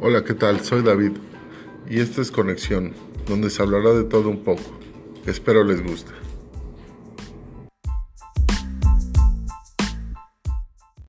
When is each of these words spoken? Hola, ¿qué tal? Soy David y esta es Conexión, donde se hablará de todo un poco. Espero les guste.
Hola, 0.00 0.24
¿qué 0.24 0.34
tal? 0.34 0.60
Soy 0.60 0.82
David 0.82 1.12
y 1.88 2.00
esta 2.00 2.22
es 2.22 2.30
Conexión, 2.30 2.94
donde 3.26 3.50
se 3.50 3.60
hablará 3.60 3.92
de 3.92 4.04
todo 4.04 4.28
un 4.28 4.42
poco. 4.44 4.62
Espero 5.26 5.64
les 5.64 5.82
guste. 5.82 6.12